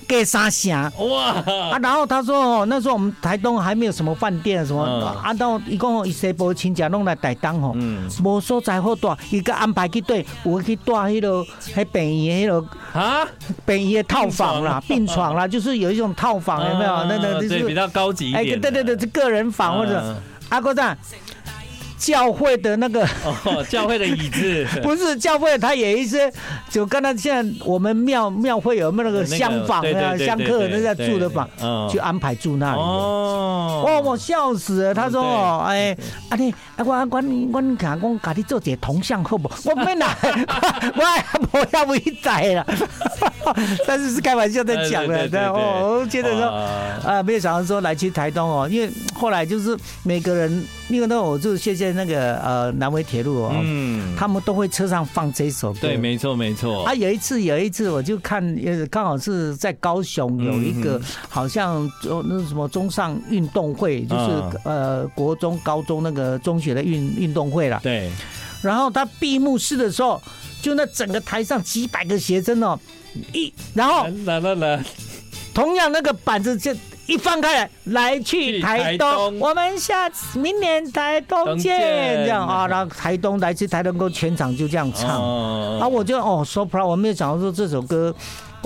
[0.06, 1.24] 给三声哇
[1.72, 1.78] 啊！
[1.82, 4.82] 然后他说哦，那时候我们台东还没有什么饭店什么
[5.22, 7.76] 啊，到一共一些波亲戚弄来台东吼，
[8.22, 12.66] 无所在好住，一个安排去对，我去住迄个迄病院迄个
[12.98, 13.26] 啊，
[13.64, 17.04] 病院的套房啦，病床啦， 就是有一种套房有没有？
[17.04, 20.16] 那个就是比较高级一点，哎，对对对，是个人房或者
[20.48, 20.96] 阿哥在。
[21.98, 26.30] 教会的那个哦，教会的椅子 不是教会，他有一些，
[26.70, 31.48] 就跟他现在我们庙庙会有没有那个厢房啊，香客那在住的房，
[31.90, 32.78] 去安排住那里。
[32.78, 34.94] 哦，哇，我笑死了。
[34.94, 35.96] 他说哦，哎，
[36.28, 37.06] 阿弟，我我我我
[37.62, 39.50] 看讲，家己做一个铜像好不？
[39.64, 40.14] 我没来，
[40.94, 42.66] 我我要不在了。
[43.86, 46.00] 但是是开玩笑在讲的，对哦。
[46.00, 46.42] 我觉得说
[47.10, 51.85] 啊，没有想到说来去台东哦，因为后来就是每个人，因为那我就谢谢。
[51.86, 56.84] 在那个呃南威铁路哦，嗯，他们都会车上放这首歌，对，没错没错。
[56.84, 68.10] 啊，有一次有一次我就看，呃，刚好是在高雄有一个好像那什么中上运动会，就是呃国中高中那个中学的运运动会了，对。
[68.62, 70.20] 然后他闭幕式的时候，
[70.60, 72.78] 就那整个台上几百个学生哦，
[73.32, 74.84] 一然后来来来，
[75.54, 76.74] 同样那个板子就。
[77.06, 82.46] 一放开来，来去台东，我们下次明年台东见，见这样。
[82.46, 88.14] 啊，然后台东来去台东，歌全场就这样唱，啊，啊我就哦，so proud，我没有想到说这首歌。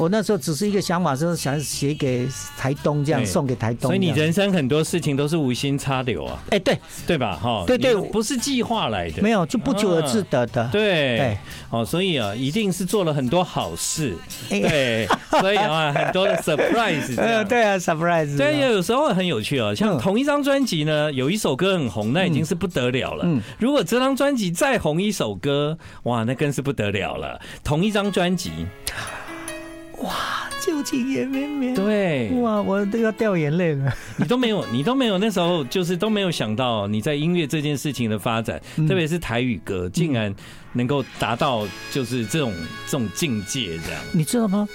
[0.00, 3.90] 我那时候只是一个想法，就是想写给台东，这样送给台东。
[3.90, 6.42] 所以你人生很多事情都是无心插柳啊。
[6.48, 7.38] 哎，对对吧？
[7.40, 10.66] 哈，对对，不是计划来的，没有，就不求而自得的。
[10.72, 14.16] 对对，哦，所以啊，一定是做了很多好事。
[14.48, 15.06] 对，
[15.38, 17.20] 所以啊，很多的 surprise。
[17.20, 18.38] 呃， 对啊，surprise。
[18.38, 19.74] 对，有时候很有趣啊。
[19.74, 23.24] 像同一张专辑呢，有一首歌很红，那已经是不得了了。
[23.26, 27.38] 嗯，如果这张专辑再红一首歌，哇，那更是不得了了。
[27.62, 28.50] 同一张专辑。
[30.02, 31.74] 哇，旧情也绵绵。
[31.74, 33.92] 对，哇，我都要掉眼泪了。
[34.16, 40.34] 你都没有，你都没有，那时候就是都没有想到你在音乐这件事情的发展，嗯、特别是台语歌，竟然
[40.72, 42.54] 能够达到就是这种
[42.86, 44.00] 这种境界，这样。
[44.12, 44.66] 你知道吗？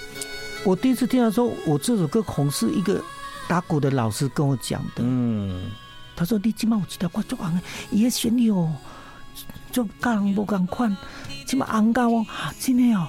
[0.64, 3.02] 我第一次听到说我这首歌红，是一个
[3.48, 5.02] 打鼓的老师跟我讲的。
[5.04, 5.70] 嗯，
[6.14, 7.60] 他说你起码我记得我做完，
[7.90, 8.72] 伊个旋律哦，
[9.72, 10.96] 就刚不刚款，
[11.46, 12.26] 起码昂高哦，
[12.60, 13.08] 真的哦。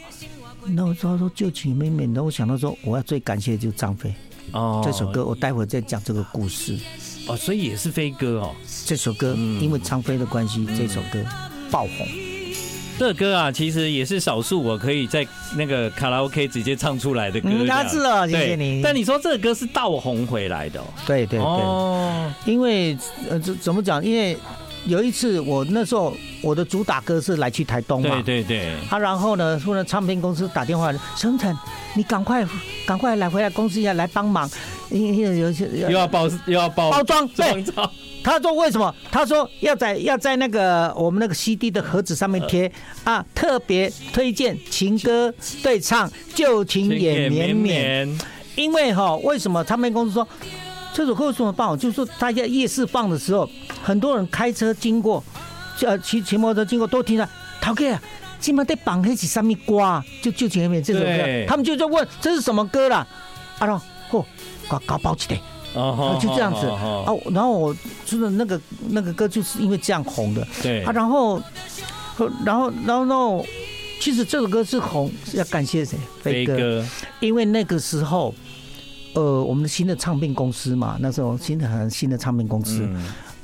[0.69, 4.13] 那我说说旧情绵绵，然后我想到说，我要最感谢的就是张飞。
[4.51, 6.77] 哦，这首歌我待会再讲这个故事。
[7.27, 11.23] 哦，所以也是飞哥哦，这首歌因为张飞的关系，这首歌
[11.69, 12.07] 爆红。
[12.97, 15.25] 这歌啊，其实也是少数我可以在
[15.55, 17.47] 那个卡拉 OK 直接唱出来的歌。
[17.65, 18.81] 那是哦，谢谢你。
[18.81, 22.97] 但你说这个歌是倒红回来的，对对对，因为
[23.29, 24.03] 呃怎怎么讲？
[24.03, 24.35] 因为
[24.85, 28.73] 有一次我那时候我的主打歌是来去台东嘛，对对对。
[28.89, 31.55] 啊，然后呢，说呢唱片公司打电话，沈晨，
[31.95, 32.45] 你赶快
[32.85, 34.49] 赶快来回来公司一下来帮忙，
[34.89, 37.63] 因为有些又要包又要包包装对。
[38.23, 38.93] 他说为什么？
[39.09, 42.69] 他说要在要在那个我们那个 CD 的盒子上面贴
[43.05, 48.19] 啊，特别推荐情歌对唱，旧情也绵绵。
[48.55, 50.27] 因为哈，为什么唱片公司说
[50.93, 51.77] 这首歌为什么放？
[51.77, 53.49] 就是说大家夜市放的时候，
[53.87, 55.23] 很多人开车经过，
[55.85, 57.25] 呃，骑骑摩托车经过都听到。
[57.61, 58.01] 陶哥啊，
[58.37, 63.07] 今晚在绑黑起上面刮，就旧情也绵绵这首歌，他们就在问这是什么歌啦？
[63.59, 63.79] 啊，喏，
[64.11, 64.25] 嚯，
[64.67, 65.41] 搞搞包起来。
[65.73, 66.67] 哦，就这样子。
[66.67, 67.73] 啊，然后我
[68.05, 70.83] 真的那个那个歌就是因为这样红的，对。
[70.83, 71.41] 啊，然后，
[72.43, 73.45] 然后，然后，然后，
[74.01, 75.97] 其实这首歌是红，是要感谢谁？
[76.21, 76.85] 飞哥，
[77.21, 78.35] 因为那个时候，
[79.13, 82.85] 呃，我们的新的唱片公司嘛，那时候新的很新的唱片公司，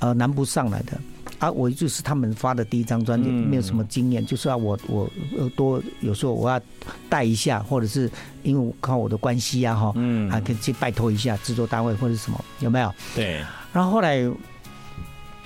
[0.03, 0.99] 呃，南部上来的。
[1.39, 5.09] 啊，我就是他们发的第一张专辑，没有什么经验，就是要我我
[5.55, 6.59] 多有时候我要
[7.09, 8.09] 带一下，或者是
[8.43, 12.93] 因为我靠我的关系啊，哈，嗯，还可以去拜托一下制作单位或者什么，有没有？
[13.15, 13.41] 对。
[13.73, 14.19] 然后后来，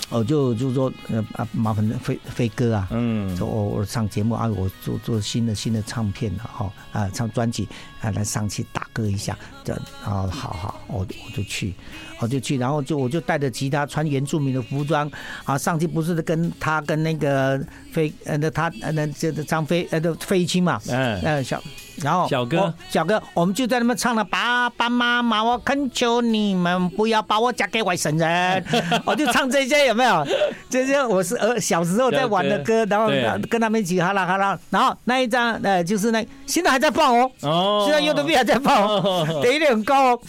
[0.10, 7.68] 我就就说呃啊，麻烦飞飞哥啊，嗯，说我我上节目啊，我做做新的新的唱片了哈，啊，唱专辑
[8.02, 11.74] 啊，来上去打歌一下，这啊，好好，我我就去。
[12.20, 15.08] 我就去，然后就我就带着吉他，穿原住民的服装，
[15.44, 21.62] 啊，上去不是跟他跟那个飞呃那他呃那这个张飞呃的飞青嘛，嗯呃小，
[21.98, 22.74] 然后小哥。
[22.90, 28.66] 小哥，我们就在那边唱了爸爸妈妈，我恳求你们不要把我嫁给外省人，
[29.06, 30.26] 我就唱这些有没有？
[30.70, 33.08] 就是我是呃小时候在玩的歌，然后
[33.50, 40.22] 跟他们一起哈啦哈啦，然后那一张呃就是那现在还在放哦，哦，现在 YouTube 还在放，哦，点阅很高哦，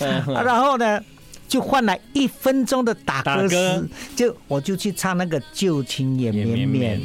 [0.45, 1.01] 然后呢？
[1.49, 7.01] 就换来一分钟的打歌时，就我就去唱那个旧情也绵绵，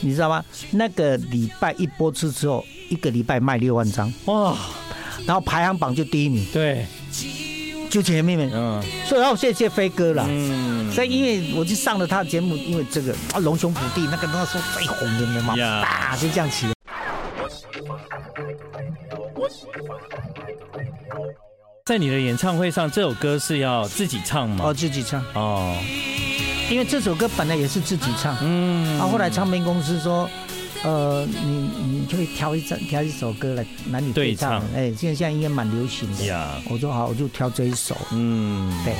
[0.00, 0.44] 你知道吗？
[0.72, 4.12] 那个礼拜一播出之后，一个礼拜卖六万张。
[4.26, 4.54] 哇，
[5.24, 6.46] 然后排行榜就第一名。
[6.52, 6.84] 对，
[7.90, 10.24] 旧情也绵绵，嗯，所以要谢谢飞哥了。
[10.28, 16.66] 嗯，所以因为我就上了他的节目，因为这个啊龙兄虎弟那个那时候最红的嘛，啊就这样起。
[21.86, 24.66] 在你的演唱会上，这首歌是要自己唱吗？
[24.66, 25.24] 哦，自己唱。
[25.32, 25.74] 哦，
[26.70, 30.28] 因为这首歌本来也是自己唱，嗯，啊，后来唱片公司说，
[30.84, 36.60] 呃，你你可以挑一张挑一首歌来男女对唱，哎，现在现在应该蛮流行的呀。
[36.70, 38.94] 我说好，我就挑这一首，嗯，对。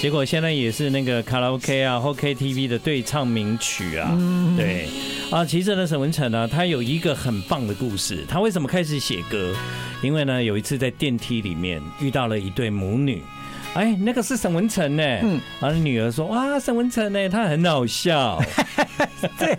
[0.00, 4.88] 结果现在也是那个卡拉 OK 啊或 KTV 的对唱名曲啊，嗯、对
[5.30, 8.24] 啊，其实呢，沈文成呢，他有一个很棒的故事。
[8.28, 9.54] 他为什么开始写歌？
[10.02, 13.22] 因为呢，有一次在电梯里面遇到了一对母女。
[13.74, 15.02] 哎，那个是沈文成呢。
[15.22, 18.38] 嗯，然后女儿说：“哇，沈文成呢，他很好笑。
[19.38, 19.56] ”对，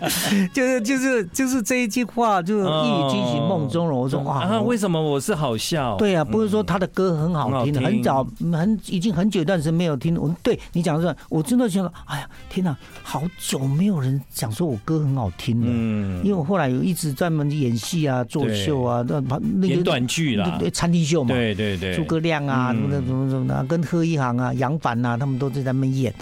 [0.52, 3.96] 就是就是就是这一句话，就是一语惊醒梦中人。
[3.96, 10.14] 我说：“哇，为什么我是好笑？”对啊，不是说他的歌很好听，很早很已经很久一段时间没有听。
[10.16, 15.66] 我对你讲说，我真的觉得，哎呀，天哪，好久没有人讲说我歌很好听了。
[15.68, 19.20] 嗯，因为我后来有一直专门演戏啊、做秀啊，那
[19.54, 26.14] 那个短剧啦，对餐厅秀嘛，对对对，诸葛亮啊，什么什么什么的，跟贺一行啊、杨凡呐，他们都在那边演，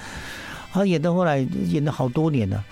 [0.72, 2.64] 他演到后来演了好多年了，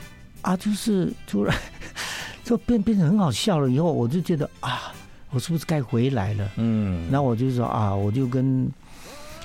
[0.43, 1.55] 啊，就是突然
[2.45, 3.69] 就变变成很好笑了。
[3.69, 4.93] 以后我就觉得啊，
[5.31, 6.49] 我是不是该回来了？
[6.59, 8.71] 嗯，然后我就说啊，我就跟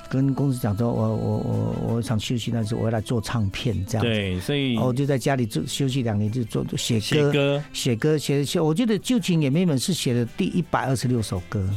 [0.08, 4.06] 跟公司讲说，我我我我想休息，但是我要来做唱片这样。
[4.06, 7.00] 对，所以我就在家里做休息两年，就做写
[7.32, 8.60] 歌，写歌写写。
[8.60, 11.68] 我觉得旧情也妹们是写的第一百二十六首歌。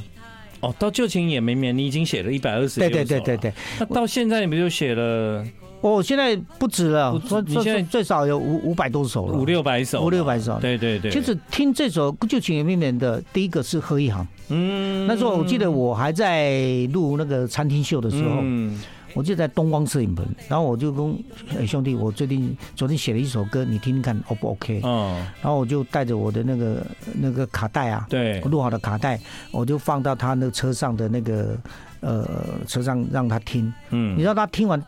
[0.62, 2.80] 哦，到旧情也绵绵，你已经写了一百二十。
[2.80, 3.54] 对对对对对。
[3.80, 5.46] 那到现在你不就写了？
[5.82, 10.60] 哦，现在不止了，你现在最少有五五百多首了，五六百首，五六百首。
[10.60, 11.10] 对对对。
[11.10, 14.28] 就是听这首旧情也绵绵的第一个是贺一航。
[14.50, 15.08] 嗯。
[15.08, 18.40] 那时候我记得我还在录那个餐厅秀的时候。
[18.42, 18.80] 嗯。
[19.16, 21.24] 我就在东光摄影棚，然后我就跟
[21.58, 24.82] 哎兄弟，我最近昨天写了一首歌，你听听看 O 不 OK？
[24.84, 29.20] 嗯，然后我就带着我的那个那个卡带啊，对，录好的卡带，
[29.52, 31.58] 我就放到他那个车上的那个
[32.02, 32.28] 呃
[32.68, 33.74] 车上让他听。
[33.90, 34.82] 嗯，你知道他听完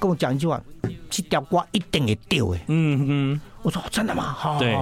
[0.00, 0.60] 跟我讲一句话，
[1.10, 2.64] 这条瓜一定会掉哎。
[2.68, 4.22] 嗯嗯，我说真的吗？
[4.22, 4.74] 好，对，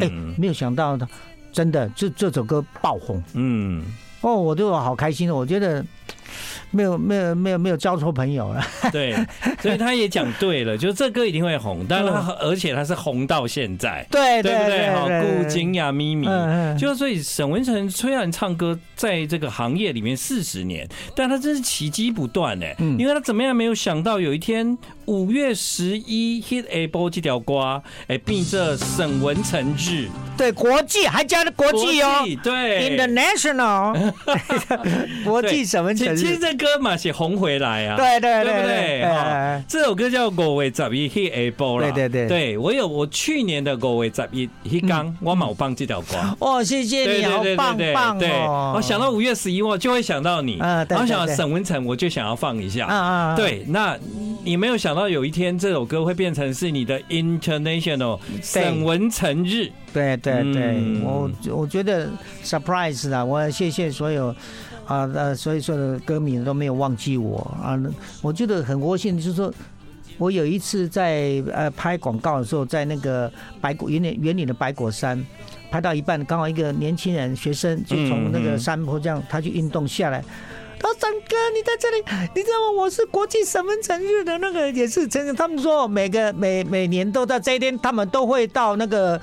[0.00, 1.06] 哎，没有想到他
[1.52, 3.22] 真的这这首歌爆红。
[3.34, 3.84] 嗯，
[4.22, 5.84] 哦，我就好开心，我觉得。
[6.70, 9.14] 没有没有没有没有交错朋友了， 对，
[9.60, 14.90] 所以他也讲对了，就是这歌一定会红，但是他而且他是红到现在，对对不对？
[14.90, 16.26] 好，顾金呀咪咪，
[16.78, 34.12] 就所以沈文成虽然唱歌在这个行业里面四十年，但他真是奇迹不断哎，因为他怎么样没有想到有一天五月十一 hit able 这条瓜，哎，变这沈文成日，对，国际还加了国际哦，对，international，
[35.24, 39.02] 国际沈文成日，其实这歌嘛是红回来啊，对对对，对不对？
[39.04, 53.94] 哈，这首歌叫五月十一 hit a 波了，对对对，对我有我去年的五月十一 hit 刚，我冇放这条歌，哦，谢谢你，好棒棒哦，我想到五月十一，我就会想到你，然后想到沈文成，我就想要放一下，啊对，那
[54.42, 54.94] 你没有想。
[54.94, 62.08] 到有一天这首歌会变成是你的 international 沈文成日，对对对，我我觉得
[62.44, 64.32] surprise 啦，我谢谢所有
[64.86, 67.78] 啊那，所以说的歌迷都没有忘记我啊，
[68.20, 69.52] 我觉得很窝心，就是说
[70.18, 75.24] 我有一次在呃拍广告的时候，在那个白果园林园林的白果山
[75.70, 80.22] 拍到一半，刚好一个年轻人学生就从那个山坡这样，他去运动下来。
[80.78, 82.82] 他说，张哥，你在这里，你知道吗？
[82.82, 85.32] 我是国际沈文成日的那个，也是真的。
[85.32, 89.20] 他们说每个每每年都在这一天，他们都会到那个。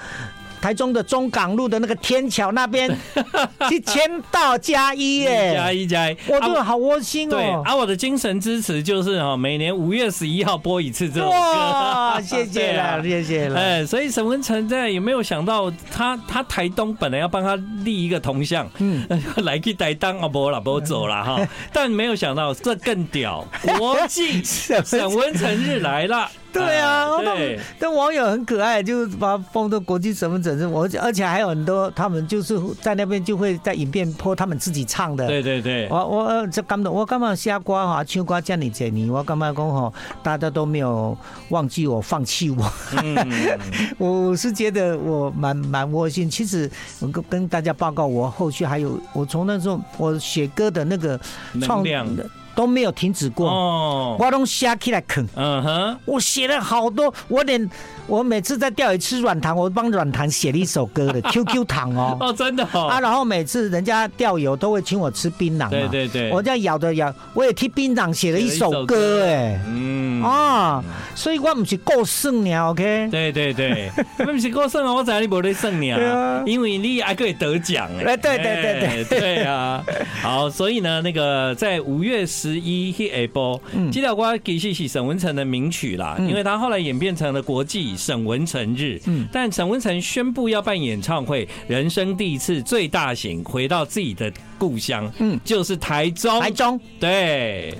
[0.61, 2.89] 台中的中港路的那个天桥那边
[3.67, 7.35] 去签到加一耶，加一加一，我觉得好窝心哦。
[7.35, 11.31] 对，而我的精神支持就是哈，每年五月十一号播一次这首歌。
[11.31, 13.59] 哇， 谢谢了，谢谢了。
[13.59, 19.05] 哎，所以沈文成在有没有想到他他台东本来要帮他立一个铜像，嗯，
[19.43, 23.43] 来去台当啊，不啦不走了哈，但没有想到这更屌，
[23.77, 26.29] 国际沈文成日来了。
[26.53, 35.27] 对啊，对，但网友很可爱，就把它放到国际沈文成日，我而且还有很多他们就是在那边就会在影片播他们自己唱的。
[35.27, 41.17] 对对对，我我这感动，我干嘛瞎瓜哈，秋瓜这么多年，我干嘛讲哈，大家都没有
[41.49, 42.73] 忘记我，放弃我。
[43.01, 43.15] 嗯、
[43.97, 46.29] 我是觉得我蛮蛮窝心。
[46.29, 51.19] 其实我跟跟大家报告，我后续还有我从那时候我写歌的那个
[51.61, 52.29] 创的。
[52.55, 57.69] 都没有停止过，哦，我都写起来啃，嗯哼，我写了好多，我连
[58.07, 70.01] 我每次在钓鱼吃软糖，我帮软糖写了一首歌的 QQ 糖哦，哦，真的哦，啊，然后每次人家钓友都会请我吃槟榔，对对对，我这样咬着咬，我也替槟榔写了一首歌，哎，嗯。
[70.21, 70.83] 啊，
[71.15, 79.19] 所以我不是够胜呢，OK，对对对，我不是够胜啊，我知道你不得胜呢， 对啊，因为你还可以得奖，哎，对对对对。
[79.21, 79.83] 对啊，
[80.21, 83.61] 好，所以呢，那个在五月十一去下播，
[83.91, 89.01] 这条歌其实是沈文成的名曲啦，因为他后来演变成了国际沈文成日。
[89.31, 96.39] 但沈文成宣布要办演唱会，人生第一次最大型回到自己的故乡，嗯，就是台中。
[96.39, 97.73] 台中，对。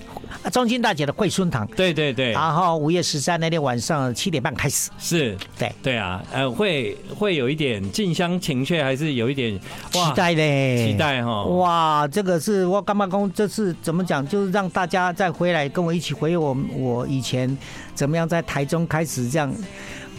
[0.51, 5.38] 中心大姐的惠孙堂，对对对，然后五月十三那天晚上七点半开始，是。
[5.57, 5.71] 对。
[5.82, 9.59] 对啊，呃，会会有一点近乡情怯，还是有一点
[9.91, 17.57] 期待嘞，期待哈，哇，这个是我干嘛公，这是怎么讲，就是让大家再回来跟我一起回忆我我以前
[17.93, 19.53] 怎么样在台中开始这样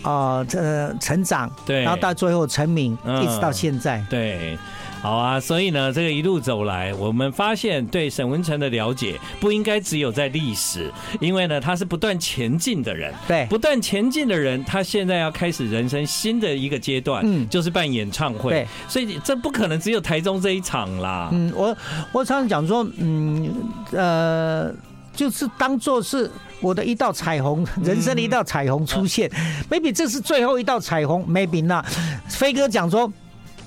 [0.03, 4.59] 啊，这、呃、成长，对，然后到最后成名，一直到现在，嗯、对。
[5.03, 13.13] 好啊，所以呢，这个一路走来，我们发现对沈文成的了解不应该只有在历史，因为呢，他是不断前进的人。
[13.27, 18.53] 对，不断前进的人，他现在要开始人生新的一个阶段，嗯，就是办演唱会。
[18.53, 21.31] 对，所以这不可能只有台中这一场啦。
[21.33, 21.77] 嗯，我
[22.13, 23.53] 我常常讲说，嗯
[23.91, 24.73] 呃，
[25.17, 26.31] 就是当做是
[26.61, 29.29] 我的一道彩虹，人生的一道彩虹出现。
[29.35, 31.83] 嗯、maybe 这是最后一道彩虹，maybe 那
[32.29, 33.13] 飞哥讲说。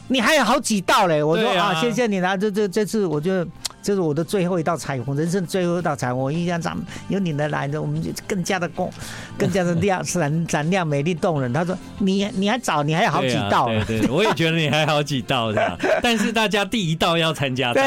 [0.07, 1.23] 你还有好几道嘞！
[1.23, 3.45] 我说啊，谢谢你啦，这这这次我就。
[3.85, 6.19] 这是我的最后一道彩虹，人生最后一道彩虹。
[6.19, 6.75] 我印象长
[7.07, 8.89] 有你的来着，我们就更加的光，
[9.37, 11.53] 更加的亮，闪闪亮，美丽动人。
[11.53, 15.77] 他说：“你你还早，你还有好几道。”对对， 我也觉得你还有好几道的。
[16.01, 17.71] 但是大家第一道要参加。
[17.73, 17.83] 对，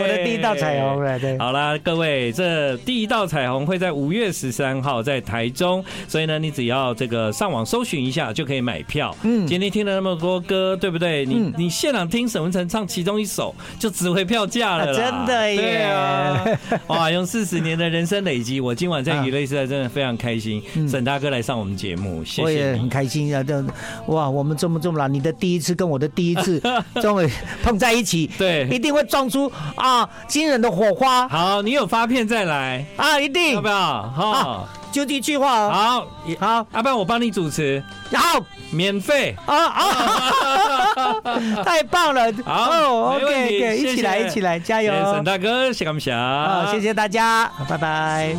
[0.00, 0.98] 我的第一道彩虹。
[1.18, 9.14] 对，好啦，各位，这第一道彩虹会在五月十三号在台中，所以呢，你只要这个上网搜寻一下就可以买票。
[9.24, 11.26] 嗯，今天听了那么多歌，对不对？
[11.26, 15.09] 你你现场听沈文成唱其中一首，就值回票价了啦。
[15.10, 15.56] 真的耶！
[15.56, 16.44] 对啊，
[16.86, 22.42] 哇，用四十年的人生累积，我今晚在娱乐时代真的非常开心，沈大哥来上我们节目，谢谢。
[22.42, 23.42] 我也很开心啊！
[23.42, 23.64] 这
[24.06, 26.62] 哇，我们这么这么老，你的第一次跟我的第一次
[27.02, 27.28] 终于
[27.62, 31.28] 碰在一起，对，一定会撞出啊惊人的火花。
[31.28, 34.10] 好，你有发片再来啊，一定要不要？
[34.10, 34.68] 好。
[34.92, 36.06] 就第一句话，好，
[36.38, 37.82] 好，要不然我帮你主持，
[38.12, 39.36] 好，免费。
[39.46, 41.14] 啊啊，
[41.64, 48.34] 太棒了，好，OK，OK，一起来，一起来，加油，沈大哥，谢感谢，好，谢谢大家，拜拜。